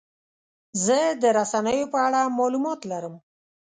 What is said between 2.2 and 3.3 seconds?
معلومات لرم.